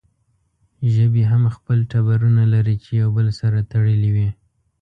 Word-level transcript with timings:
ژبې 0.93 1.23
هم 1.31 1.43
خپل 1.55 1.77
ټبرونه 1.91 2.43
لري 2.53 2.75
چې 2.83 2.91
يو 3.01 3.09
بل 3.17 3.27
سره 3.39 3.59
تړلې 3.71 4.09
وي 4.15 4.29